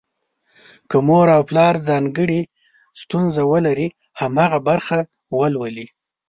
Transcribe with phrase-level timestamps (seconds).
[0.89, 2.41] که مور او پلار ځانګړې
[3.01, 3.87] ستونزه ولري،
[4.21, 4.99] هماغه برخه
[5.39, 5.87] ولولي.